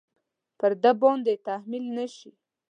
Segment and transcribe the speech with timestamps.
[0.59, 2.31] پر ده باندې تحمیل نه شي.